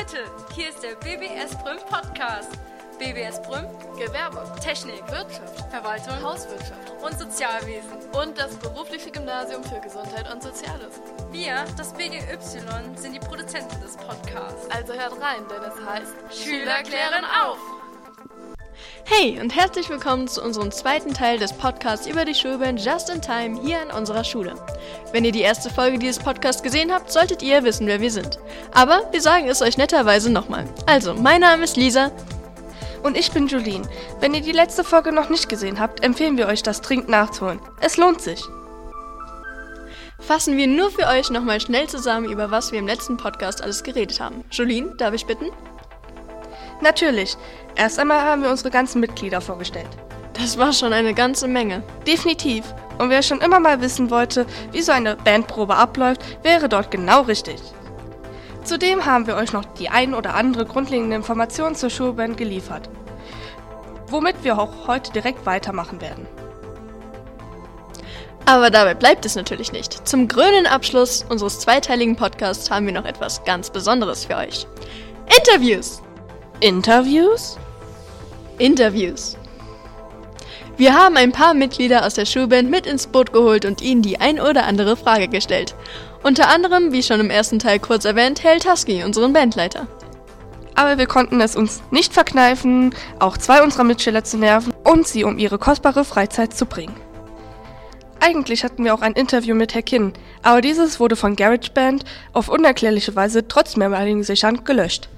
[0.00, 0.24] Leute,
[0.54, 2.52] hier ist der BBS Brüm Podcast.
[2.98, 3.66] BBS Brüm,
[3.98, 7.92] Gewerbe, Technik, Wirtschaft, Verwaltung Hauswirtschaft und Sozialwesen.
[8.12, 11.02] und das berufliche Gymnasium für Gesundheit und Soziales.
[11.30, 12.38] Wir, das BGY,
[12.96, 14.70] sind die Produzenten des Podcasts.
[14.70, 17.58] Also hört rein, denn es heißt Schüler klären auf!
[19.04, 23.20] Hey und herzlich willkommen zu unserem zweiten Teil des Podcasts über die Schulband Just in
[23.20, 24.54] Time hier an unserer Schule.
[25.12, 28.38] Wenn ihr die erste Folge dieses Podcasts gesehen habt, solltet ihr wissen, wer wir sind.
[28.72, 30.64] Aber wir sagen es euch netterweise nochmal.
[30.86, 32.12] Also, mein Name ist Lisa.
[33.02, 33.86] Und ich bin Julien.
[34.20, 37.60] Wenn ihr die letzte Folge noch nicht gesehen habt, empfehlen wir euch, das dringend nachzuholen.
[37.80, 38.44] Es lohnt sich.
[40.18, 43.82] Fassen wir nur für euch nochmal schnell zusammen, über was wir im letzten Podcast alles
[43.82, 44.44] geredet haben.
[44.50, 45.46] Julien, darf ich bitten?
[46.80, 47.36] Natürlich.
[47.76, 49.88] Erst einmal haben wir unsere ganzen Mitglieder vorgestellt.
[50.34, 51.82] Das war schon eine ganze Menge.
[52.06, 52.64] Definitiv.
[52.98, 57.22] Und wer schon immer mal wissen wollte, wie so eine Bandprobe abläuft, wäre dort genau
[57.22, 57.60] richtig.
[58.64, 62.88] Zudem haben wir euch noch die ein oder andere grundlegende Information zur Schulband geliefert.
[64.08, 66.26] Womit wir auch heute direkt weitermachen werden.
[68.46, 70.06] Aber dabei bleibt es natürlich nicht.
[70.08, 74.66] Zum grünen Abschluss unseres zweiteiligen Podcasts haben wir noch etwas ganz Besonderes für euch.
[75.38, 76.02] Interviews!
[76.62, 77.56] Interviews?
[78.58, 79.34] Interviews.
[80.76, 84.20] Wir haben ein paar Mitglieder aus der Schulband mit ins Boot geholt und ihnen die
[84.20, 85.74] ein oder andere Frage gestellt.
[86.22, 89.86] Unter anderem, wie schon im ersten Teil kurz erwähnt, Hel Tusky, unseren Bandleiter.
[90.74, 95.24] Aber wir konnten es uns nicht verkneifen, auch zwei unserer Mitschüler zu nerven und sie
[95.24, 96.94] um ihre kostbare Freizeit zu bringen.
[98.20, 102.50] Eigentlich hatten wir auch ein Interview mit Herr Kinn, aber dieses wurde von GarageBand auf
[102.50, 105.08] unerklärliche Weise trotz mehrmaligen Sichern gelöscht.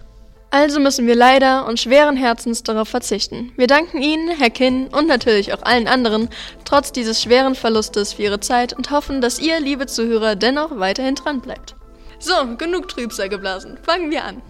[0.52, 3.52] Also müssen wir leider und schweren Herzens darauf verzichten.
[3.56, 6.28] Wir danken Ihnen, Herr Kinn und natürlich auch allen anderen,
[6.66, 11.14] trotz dieses schweren Verlustes für Ihre Zeit und hoffen, dass ihr, liebe Zuhörer, dennoch weiterhin
[11.14, 11.74] dran bleibt.
[12.18, 13.78] So, genug Trübsal geblasen.
[13.82, 14.42] Fangen wir an.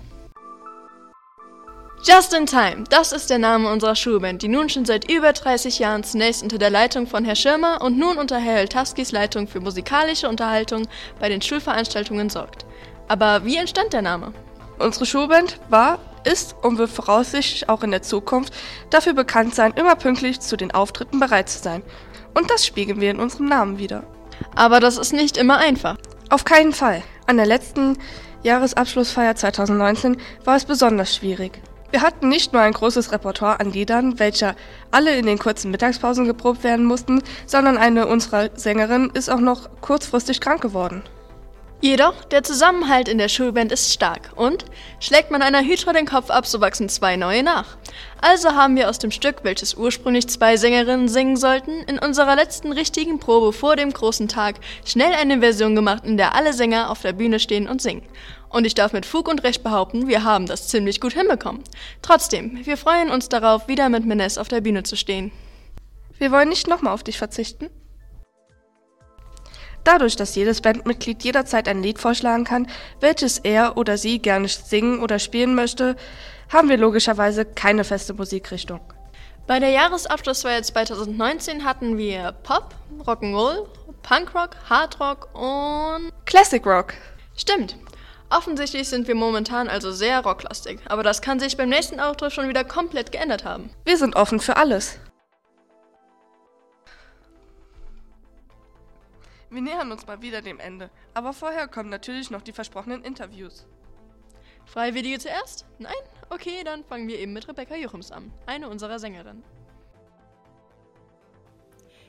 [2.04, 5.78] Just in Time, das ist der Name unserer Schulband, die nun schon seit über 30
[5.78, 9.60] Jahren zunächst unter der Leitung von Herr Schirmer und nun unter Herr Heltaskis Leitung für
[9.60, 10.88] musikalische Unterhaltung
[11.20, 12.66] bei den Schulveranstaltungen sorgt.
[13.06, 14.32] Aber wie entstand der Name?
[14.82, 18.52] Unsere Schulband war, ist und wird voraussichtlich auch in der Zukunft
[18.90, 21.82] dafür bekannt sein, immer pünktlich zu den Auftritten bereit zu sein.
[22.34, 24.04] Und das spiegeln wir in unserem Namen wieder.
[24.54, 25.96] Aber das ist nicht immer einfach.
[26.30, 27.02] Auf keinen Fall.
[27.26, 27.98] An der letzten
[28.42, 31.60] Jahresabschlussfeier 2019 war es besonders schwierig.
[31.90, 34.56] Wir hatten nicht nur ein großes Repertoire an Liedern, welche
[34.90, 39.68] alle in den kurzen Mittagspausen geprobt werden mussten, sondern eine unserer Sängerinnen ist auch noch
[39.82, 41.02] kurzfristig krank geworden.
[41.84, 44.64] Jedoch, der Zusammenhalt in der Schulband ist stark und
[45.00, 47.76] schlägt man einer Hydra den Kopf ab, so wachsen zwei neue nach.
[48.20, 52.70] Also haben wir aus dem Stück, welches ursprünglich zwei Sängerinnen singen sollten, in unserer letzten
[52.70, 57.02] richtigen Probe vor dem großen Tag schnell eine Version gemacht, in der alle Sänger auf
[57.02, 58.06] der Bühne stehen und singen.
[58.48, 61.64] Und ich darf mit Fug und Recht behaupten, wir haben das ziemlich gut hinbekommen.
[62.00, 65.32] Trotzdem, wir freuen uns darauf, wieder mit Menes auf der Bühne zu stehen.
[66.16, 67.70] Wir wollen nicht nochmal auf dich verzichten.
[69.84, 72.68] Dadurch, dass jedes Bandmitglied jederzeit ein Lied vorschlagen kann,
[73.00, 75.96] welches er oder sie gerne singen oder spielen möchte,
[76.52, 78.80] haben wir logischerweise keine feste Musikrichtung.
[79.46, 83.66] Bei der Jahresabschlussfeier 2019 hatten wir Pop, Rock'n'Roll,
[84.02, 86.12] Punkrock, Hardrock und...
[86.26, 86.94] Classic Rock.
[87.36, 87.76] Stimmt.
[88.30, 92.48] Offensichtlich sind wir momentan also sehr rocklastig, aber das kann sich beim nächsten Auftritt schon
[92.48, 93.70] wieder komplett geändert haben.
[93.84, 94.98] Wir sind offen für alles.
[99.52, 103.66] Wir nähern uns mal wieder dem Ende, aber vorher kommen natürlich noch die versprochenen Interviews.
[104.64, 105.66] Freiwillige zuerst?
[105.78, 105.92] Nein?
[106.30, 109.44] Okay, dann fangen wir eben mit Rebecca Jochems an, eine unserer Sängerinnen.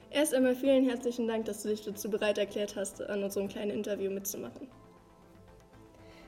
[0.10, 3.72] Erst einmal vielen herzlichen Dank, dass du dich dazu bereit erklärt hast, an unserem kleinen
[3.72, 4.70] Interview mitzumachen.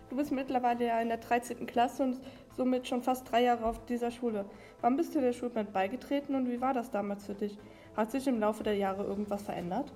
[0.10, 1.66] Du bist mittlerweile ja in der 13.
[1.66, 2.20] Klasse und
[2.58, 4.44] somit schon fast drei Jahre auf dieser Schule.
[4.82, 7.58] Wann bist du der Schulband beigetreten und wie war das damals für dich?
[7.96, 9.94] Hat sich im Laufe der Jahre irgendwas verändert?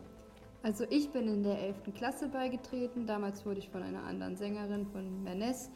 [0.62, 1.94] Also ich bin in der 11.
[1.96, 3.08] Klasse beigetreten.
[3.08, 5.70] Damals wurde ich von einer anderen Sängerin von Mernes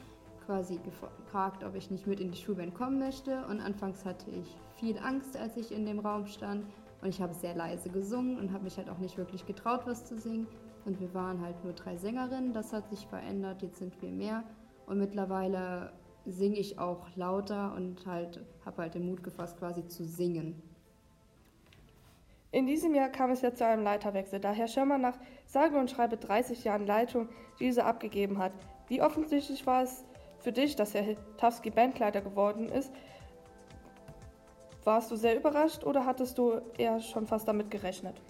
[0.45, 3.45] quasi gefragt, ob ich nicht mit in die Schulband kommen möchte.
[3.45, 6.65] Und anfangs hatte ich viel Angst, als ich in dem Raum stand.
[7.01, 10.05] Und ich habe sehr leise gesungen und habe mich halt auch nicht wirklich getraut, was
[10.05, 10.47] zu singen.
[10.85, 12.51] Und wir waren halt nur drei Sängerinnen.
[12.51, 13.61] Das hat sich verändert.
[13.61, 14.43] Jetzt sind wir mehr.
[14.85, 15.93] Und mittlerweile
[16.25, 20.61] singe ich auch lauter und halt habe halt den Mut gefasst, quasi zu singen.
[22.53, 25.17] In diesem Jahr kam es ja zu einem Leiterwechsel, da Herr Schirmer nach
[25.47, 27.27] sage und schreibe 30 Jahren Leitung
[27.59, 28.51] diese abgegeben hat.
[28.87, 30.05] Wie offensichtlich war es
[30.37, 32.93] für dich, dass Herr Tawski Bandleiter geworden ist?
[34.83, 38.21] Warst du sehr überrascht oder hattest du eher schon fast damit gerechnet?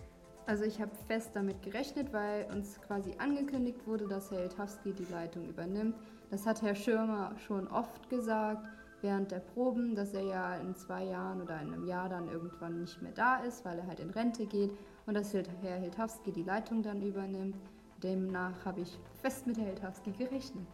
[0.45, 5.11] Also ich habe fest damit gerechnet, weil uns quasi angekündigt wurde, dass Herr Eltowski die
[5.11, 5.97] Leitung übernimmt.
[6.31, 8.65] Das hat Herr Schirmer schon oft gesagt
[9.03, 12.79] während der Proben, dass er ja in zwei Jahren oder in einem Jahr dann irgendwann
[12.79, 14.71] nicht mehr da ist, weil er halt in Rente geht
[15.05, 17.57] und dass Herr Hiltowski die Leitung dann übernimmt.
[18.01, 20.65] Demnach habe ich fest mit Herr Hiltowski gerechnet.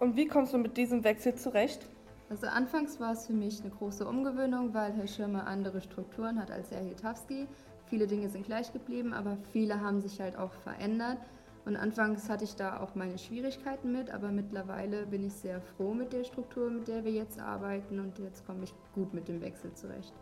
[0.00, 1.86] Und wie kommst du mit diesem Wechsel zurecht?
[2.28, 6.50] Also anfangs war es für mich eine große Umgewöhnung, weil Herr Schirmer andere Strukturen hat
[6.50, 7.46] als Herr Hiltowski.
[7.86, 11.18] Viele Dinge sind gleich geblieben, aber viele haben sich halt auch verändert.
[11.66, 15.92] Und anfangs hatte ich da auch meine Schwierigkeiten mit, aber mittlerweile bin ich sehr froh
[15.92, 19.42] mit der Struktur, mit der wir jetzt arbeiten und jetzt komme ich gut mit dem
[19.42, 20.14] Wechsel zurecht.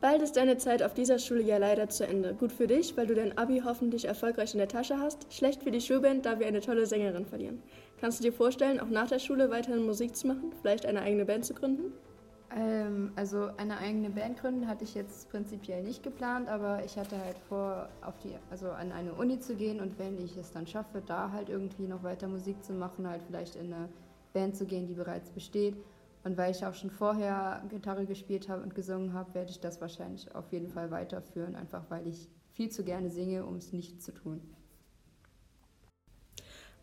[0.00, 2.32] Bald ist deine Zeit auf dieser Schule ja leider zu Ende.
[2.32, 5.30] Gut für dich, weil du dein Abi hoffentlich erfolgreich in der Tasche hast.
[5.30, 7.62] Schlecht für die Schulband, da wir eine tolle Sängerin verlieren.
[8.00, 10.54] Kannst du dir vorstellen, auch nach der Schule weiterhin Musik zu machen?
[10.62, 11.92] Vielleicht eine eigene Band zu gründen?
[12.56, 17.18] Ähm, also eine eigene Band gründen hatte ich jetzt prinzipiell nicht geplant, aber ich hatte
[17.18, 20.66] halt vor, auf die, also an eine Uni zu gehen und wenn ich es dann
[20.66, 23.88] schaffe, da halt irgendwie noch weiter Musik zu machen, halt vielleicht in eine
[24.32, 25.76] Band zu gehen, die bereits besteht.
[26.22, 29.80] Und weil ich auch schon vorher Gitarre gespielt habe und gesungen habe, werde ich das
[29.80, 34.02] wahrscheinlich auf jeden Fall weiterführen, einfach weil ich viel zu gerne singe, um es nicht
[34.02, 34.42] zu tun.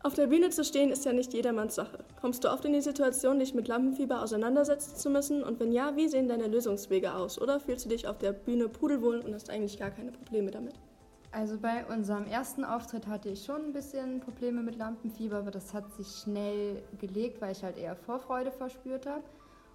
[0.04, 2.04] Auf der Bühne zu stehen ist ja nicht jedermanns Sache.
[2.20, 5.42] Kommst du oft in die Situation, dich mit Lampenfieber auseinandersetzen zu müssen?
[5.42, 7.40] Und wenn ja, wie sehen deine Lösungswege aus?
[7.40, 10.74] Oder fühlst du dich auf der Bühne pudelwohl und hast eigentlich gar keine Probleme damit?
[11.32, 15.74] Also bei unserem ersten Auftritt hatte ich schon ein bisschen Probleme mit Lampenfieber, aber das
[15.74, 19.24] hat sich schnell gelegt, weil ich halt eher Vorfreude verspürt habe.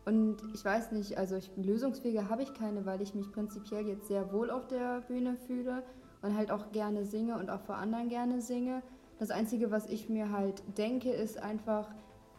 [0.06, 4.08] Und ich weiß nicht, also ich, Lösungswege habe ich keine, weil ich mich prinzipiell jetzt
[4.08, 5.84] sehr wohl auf der Bühne fühle
[6.22, 8.82] und halt auch gerne singe und auch vor anderen gerne singe.
[9.20, 11.88] Das Einzige, was ich mir halt denke, ist einfach,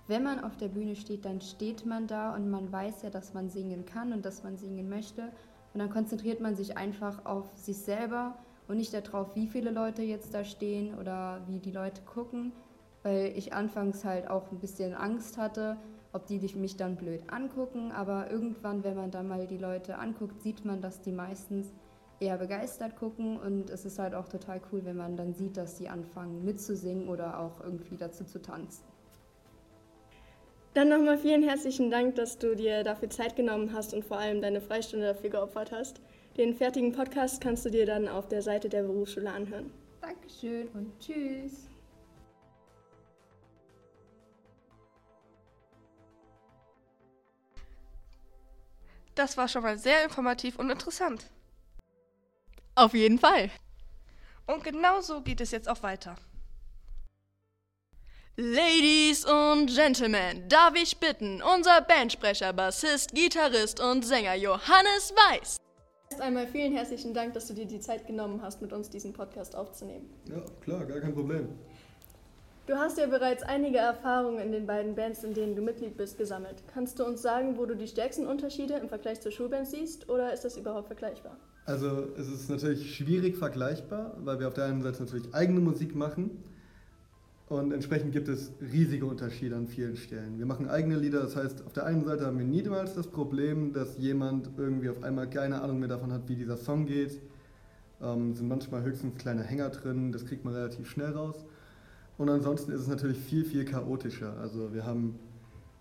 [0.06, 3.32] wenn man auf der Bühne steht, dann steht man da und man weiß ja, dass
[3.32, 5.32] man singen kann und dass man singen möchte.
[5.72, 8.36] Und dann konzentriert man sich einfach auf sich selber
[8.68, 12.52] und nicht darauf, wie viele Leute jetzt da stehen oder wie die Leute gucken,
[13.02, 15.76] weil ich anfangs halt auch ein bisschen Angst hatte,
[16.12, 17.92] ob die mich dann blöd angucken.
[17.92, 21.72] Aber irgendwann, wenn man dann mal die Leute anguckt, sieht man, dass die meistens
[22.20, 25.76] eher begeistert gucken und es ist halt auch total cool, wenn man dann sieht, dass
[25.76, 28.84] sie anfangen mitzusingen oder auch irgendwie dazu zu tanzen.
[30.74, 34.42] Dann nochmal vielen herzlichen Dank, dass du dir dafür Zeit genommen hast und vor allem
[34.42, 36.00] deine Freistunde dafür geopfert hast.
[36.36, 39.70] Den fertigen Podcast kannst du dir dann auf der Seite der Berufsschule anhören.
[40.00, 41.68] Dankeschön und tschüss.
[49.14, 51.30] Das war schon mal sehr informativ und interessant.
[52.76, 53.50] Auf jeden Fall.
[54.46, 56.16] Und genau so geht es jetzt auch weiter.
[58.36, 65.58] Ladies und Gentlemen, darf ich bitten, unser Bandsprecher, Bassist, Gitarrist und Sänger Johannes Weiß.
[66.10, 69.12] Erst einmal vielen herzlichen Dank, dass du dir die Zeit genommen hast, mit uns diesen
[69.12, 70.10] Podcast aufzunehmen.
[70.28, 71.56] Ja, klar, gar kein Problem.
[72.66, 76.18] Du hast ja bereits einige Erfahrungen in den beiden Bands, in denen du Mitglied bist,
[76.18, 76.64] gesammelt.
[76.72, 80.32] Kannst du uns sagen, wo du die stärksten Unterschiede im Vergleich zur Schulband siehst oder
[80.32, 81.36] ist das überhaupt vergleichbar?
[81.66, 85.94] Also es ist natürlich schwierig vergleichbar, weil wir auf der einen Seite natürlich eigene Musik
[85.94, 86.30] machen
[87.48, 90.38] und entsprechend gibt es riesige Unterschiede an vielen Stellen.
[90.38, 93.72] Wir machen eigene Lieder, das heißt, auf der einen Seite haben wir niemals das Problem,
[93.72, 97.20] dass jemand irgendwie auf einmal keine Ahnung mehr davon hat, wie dieser Song geht.
[98.02, 101.44] Ähm, sind manchmal höchstens kleine Hänger drin, das kriegt man relativ schnell raus.
[102.18, 104.36] Und ansonsten ist es natürlich viel, viel chaotischer.
[104.38, 105.18] Also wir haben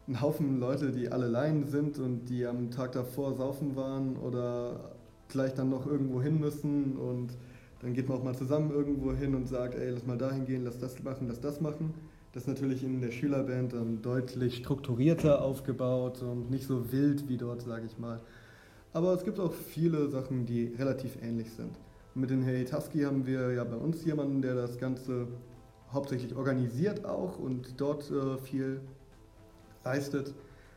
[0.08, 4.94] einen Haufen Leute, die alle Laien sind und die am Tag davor saufen waren oder
[5.30, 7.30] gleich dann noch irgendwo hin müssen und
[7.82, 10.64] dann geht man auch mal zusammen irgendwo hin und sagt, ey, lass mal dahin gehen,
[10.64, 11.94] lass das machen, lass das machen.
[12.34, 17.38] Das ist natürlich in der Schülerband dann deutlich strukturierter aufgebaut und nicht so wild wie
[17.38, 18.22] dort, sage ich mal.
[18.94, 21.78] Aber es gibt auch viele Sachen, die relativ ähnlich sind.
[22.16, 25.28] Mit den Hey Tusky haben wir ja bei uns jemanden, der das Ganze
[25.92, 28.82] hauptsächlich organisiert auch und dort äh, viel
[29.84, 30.34] leistet.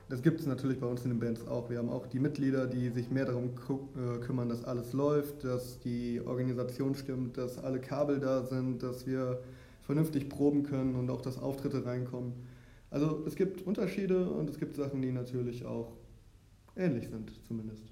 [0.09, 1.69] Das gibt es natürlich bei uns in den Bands auch.
[1.69, 5.81] Wir haben auch die Mitglieder, die sich mehr darum äh, kümmern, dass alles läuft, dass
[5.81, 9.41] die Organisation stimmt, dass alle Kabel da sind, dass wir
[9.83, 12.35] vernünftig proben können und auch, dass Auftritte reinkommen.
[12.91, 15.93] Also es gibt Unterschiede und es gibt Sachen, die natürlich auch
[16.77, 17.83] ähnlich sind, zumindest.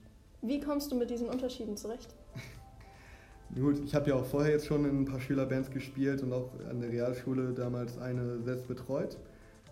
[0.41, 2.15] Wie kommst du mit diesen Unterschieden zurecht?
[3.57, 6.51] Gut, ich habe ja auch vorher jetzt schon in ein paar Schülerbands gespielt und auch
[6.71, 9.19] an der Realschule damals eine selbst betreut.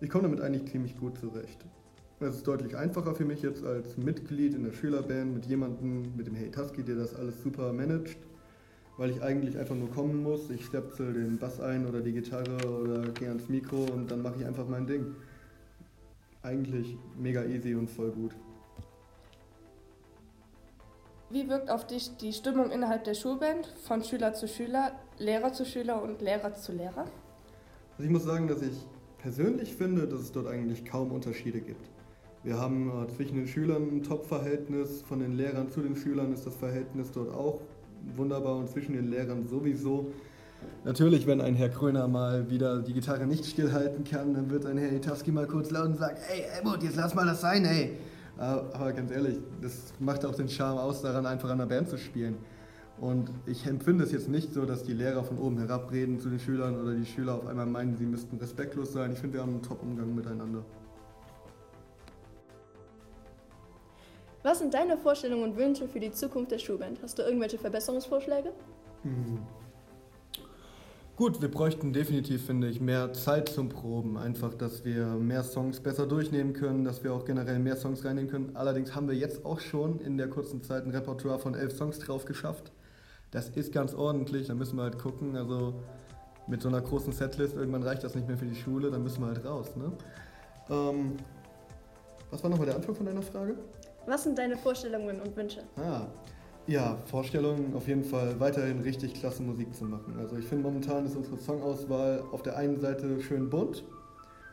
[0.00, 1.64] Ich komme damit eigentlich ziemlich gut zurecht.
[2.22, 6.28] Es ist deutlich einfacher für mich jetzt als Mitglied in der Schülerband mit jemandem, mit
[6.28, 8.16] dem Hey Tusky, der das alles super managt,
[8.96, 10.48] weil ich eigentlich einfach nur kommen muss.
[10.50, 14.36] Ich stöpsel den Bass ein oder die Gitarre oder gehe ans Mikro und dann mache
[14.38, 15.16] ich einfach mein Ding.
[16.42, 18.36] Eigentlich mega easy und voll gut.
[21.30, 25.64] Wie wirkt auf dich die Stimmung innerhalb der Schulband von Schüler zu Schüler, Lehrer zu
[25.64, 27.06] Schüler und Lehrer zu Lehrer?
[27.92, 28.76] Also ich muss sagen, dass ich
[29.18, 31.91] persönlich finde, dass es dort eigentlich kaum Unterschiede gibt.
[32.44, 36.44] Wir haben äh, zwischen den Schülern ein Top-Verhältnis, von den Lehrern zu den Schülern ist
[36.44, 37.60] das Verhältnis dort auch
[38.16, 40.10] wunderbar und zwischen den Lehrern sowieso.
[40.84, 44.76] Natürlich, wenn ein Herr Kröner mal wieder die Gitarre nicht stillhalten kann, dann wird ein
[44.76, 47.92] Herr Itaski mal kurz laut und sagt, ey, Helmut, jetzt lass mal das sein, ey.
[48.36, 51.98] Aber ganz ehrlich, das macht auch den Charme aus, daran einfach an der Band zu
[51.98, 52.36] spielen.
[53.00, 56.40] Und ich empfinde es jetzt nicht so, dass die Lehrer von oben herabreden zu den
[56.40, 59.12] Schülern oder die Schüler auf einmal meinen, sie müssten respektlos sein.
[59.12, 60.64] Ich finde, wir haben einen Top-Umgang miteinander.
[64.42, 66.98] Was sind deine Vorstellungen und Wünsche für die Zukunft der Schulband?
[67.02, 68.52] Hast du irgendwelche Verbesserungsvorschläge?
[69.02, 69.38] Hm.
[71.14, 74.16] Gut, wir bräuchten definitiv, finde ich, mehr Zeit zum Proben.
[74.16, 78.30] Einfach, dass wir mehr Songs besser durchnehmen können, dass wir auch generell mehr Songs reinnehmen
[78.30, 78.56] können.
[78.56, 81.98] Allerdings haben wir jetzt auch schon in der kurzen Zeit ein Repertoire von elf Songs
[82.00, 82.72] drauf geschafft.
[83.30, 85.36] Das ist ganz ordentlich, da müssen wir halt gucken.
[85.36, 85.74] Also
[86.48, 89.20] mit so einer großen Setlist, irgendwann reicht das nicht mehr für die Schule, dann müssen
[89.20, 89.76] wir halt raus.
[89.76, 89.92] Ne?
[90.70, 91.16] Ähm,
[92.30, 93.54] was war nochmal der Anfang von deiner Frage?
[94.06, 95.62] Was sind deine Vorstellungen und Wünsche?
[95.76, 96.06] Ah,
[96.66, 100.16] ja, Vorstellungen auf jeden Fall weiterhin richtig klasse Musik zu machen.
[100.18, 103.84] Also ich finde momentan ist unsere Songauswahl auf der einen Seite schön bunt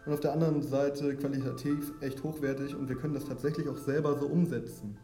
[0.06, 4.18] und auf der anderen Seite qualitativ echt hochwertig und wir können das tatsächlich auch selber
[4.18, 4.98] so umsetzen.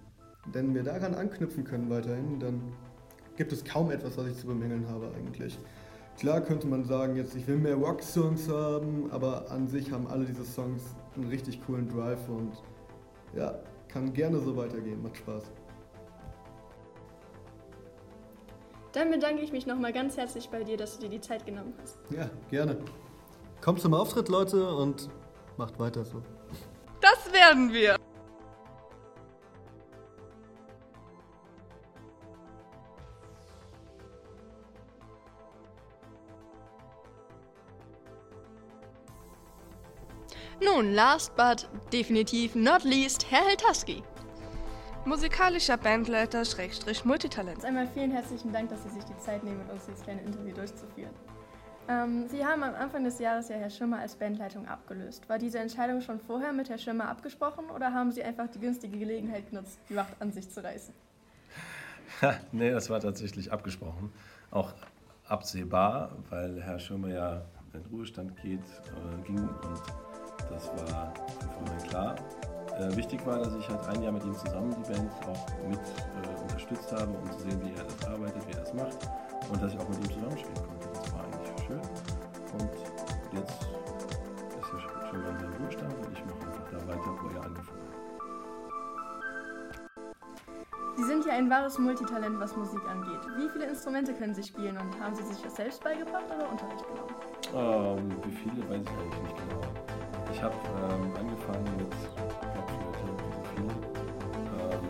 [0.52, 2.62] Wenn wir daran anknüpfen können weiterhin, dann
[3.36, 5.60] gibt es kaum etwas, was ich zu bemängeln habe eigentlich.
[6.18, 10.25] Klar könnte man sagen, jetzt ich will mehr Rock-Songs haben, aber an sich haben alle
[10.25, 10.82] diese Songs
[11.16, 12.54] einen richtig coolen Drive und
[13.36, 13.60] ja,
[13.96, 15.44] kann gerne so weitergehen, macht Spaß.
[18.92, 21.74] Dann bedanke ich mich nochmal ganz herzlich bei dir, dass du dir die Zeit genommen
[21.82, 21.98] hast.
[22.12, 22.78] Ja, gerne.
[23.62, 25.10] Kommt zum Auftritt, Leute, und
[25.56, 26.22] macht weiter so.
[27.00, 27.96] Das werden wir!
[40.75, 44.03] Nun, last but definitiv not least, Herr Heltaski.
[45.05, 47.63] Musikalischer Bandleiter, Schrägstrich, Multitalent.
[47.63, 50.53] Einmal vielen herzlichen Dank, dass Sie sich die Zeit nehmen, mit uns dieses kleine Interview
[50.53, 51.13] durchzuführen.
[51.88, 55.29] Ähm, Sie haben am Anfang des Jahres ja Herr Schirmer als Bandleitung abgelöst.
[55.29, 58.98] War diese Entscheidung schon vorher mit Herr Schirmer abgesprochen oder haben Sie einfach die günstige
[58.98, 60.94] Gelegenheit genutzt, die Macht an sich zu reißen?
[62.51, 64.12] nee, das war tatsächlich abgesprochen.
[64.51, 64.74] Auch
[65.25, 69.82] absehbar, weil Herr Schirmer ja in den Ruhestand geht, äh, ging und
[70.50, 72.16] das war von vornherein klar.
[72.78, 75.80] Äh, wichtig war, dass ich halt ein Jahr mit ihm zusammen die Band auch mit
[75.80, 78.98] äh, unterstützt habe, um zu sehen, wie er das arbeitet, wie er das macht
[79.50, 80.88] und dass ich auch mit ihm zusammenspielen konnte.
[80.94, 81.82] Das war eigentlich schön.
[82.60, 82.72] Und
[83.32, 87.30] jetzt ist er schon mal in seinem Ruhestand und ich mache einfach da weiter, wo
[87.30, 87.96] er angefangen hat.
[90.98, 93.20] Sie sind ja ein wahres Multitalent, was Musik angeht.
[93.38, 96.86] Wie viele Instrumente können Sie spielen und haben Sie sich das selbst beigebracht oder Unterricht
[96.88, 98.00] genommen?
[98.00, 99.62] Ähm, wie viele weiß ich eigentlich nicht genau.
[100.36, 100.54] Ich habe
[100.92, 102.10] ähm, angefangen mit so
[103.56, 103.63] viel.
[103.63, 104.84] Ähm,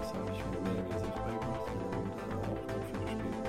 [0.00, 1.50] das habe ich mir mehr oder weniger selbst
[1.98, 3.42] und äh, auch Blockflöte spielen.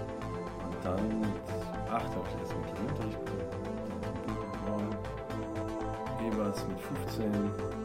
[0.65, 1.45] Und dann mit
[1.91, 3.21] 8 habe ich erst mit Klavierunterricht
[4.63, 4.97] bekommen.
[6.25, 7.82] Ebers mit 15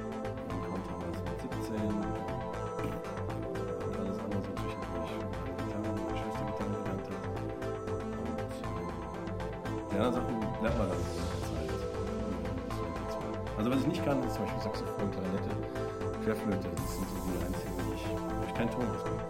[16.38, 16.68] Querflöte.
[16.76, 19.24] Das sind so die einzigen, die ich, wo ich keinen Ton auskriege.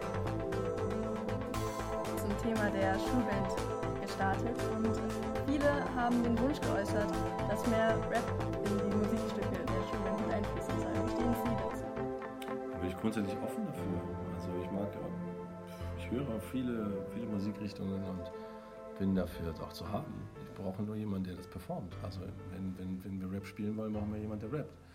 [2.16, 3.50] Zum Thema der Schulband
[4.02, 4.92] gestartet und
[5.46, 7.10] viele haben den Wunsch geäußert,
[7.48, 8.24] dass mehr Rap
[8.64, 10.92] in die Musikstücke der Schulband mit einfließen soll.
[10.92, 11.84] Wie stehen Sie dazu?
[12.72, 14.00] Da bin ich grundsätzlich offen dafür.
[14.36, 14.88] Also ich mag,
[15.98, 18.30] ich höre viele, viele Musikrichtungen und
[18.98, 20.12] bin dafür auch zu haben.
[20.44, 21.96] Ich brauche nur jemanden, der das performt.
[22.02, 24.87] Also wenn, wenn, wenn wir Rap spielen wollen, brauchen wir jemanden, der rappt.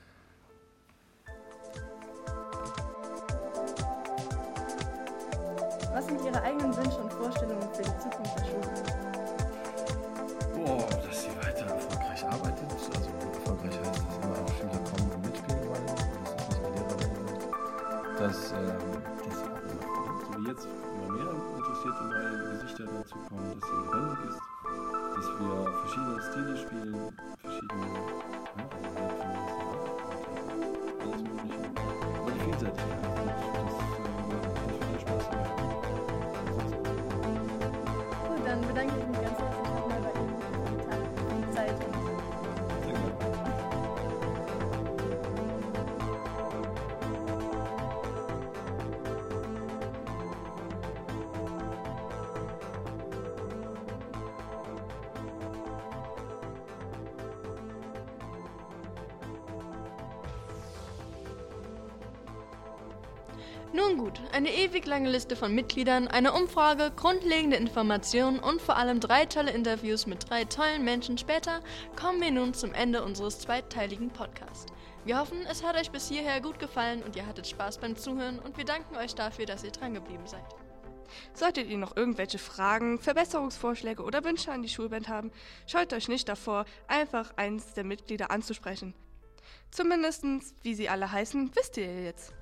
[63.75, 68.99] Nun gut, eine ewig lange Liste von Mitgliedern, eine Umfrage, grundlegende Informationen und vor allem
[68.99, 71.59] drei tolle Interviews mit drei tollen Menschen später
[71.95, 74.67] kommen wir nun zum Ende unseres zweiteiligen Podcasts.
[75.05, 78.37] Wir hoffen, es hat euch bis hierher gut gefallen und ihr hattet Spaß beim Zuhören
[78.37, 80.45] und wir danken euch dafür, dass ihr drangeblieben seid.
[81.33, 85.31] Solltet ihr noch irgendwelche Fragen, Verbesserungsvorschläge oder Wünsche an die Schulband haben,
[85.65, 88.93] scheut euch nicht davor, einfach eins der Mitglieder anzusprechen.
[89.71, 92.35] Zumindestens, wie sie alle heißen, wisst ihr jetzt.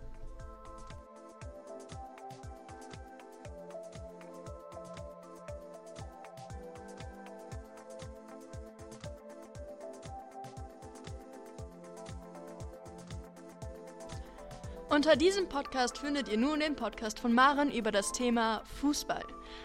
[14.91, 19.24] Unter diesem Podcast findet ihr nun den Podcast von Maren über das Thema Fußball.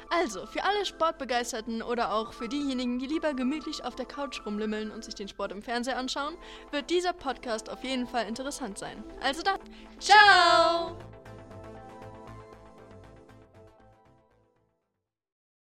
[0.08, 4.92] Also, für alle Sportbegeisterten oder auch für diejenigen, die lieber gemütlich auf der Couch rumlimmeln
[4.92, 6.36] und sich den Sport im Fernseher anschauen,
[6.70, 9.02] wird dieser Podcast auf jeden Fall interessant sein.
[9.20, 9.58] Also dann,
[9.98, 10.96] ciao!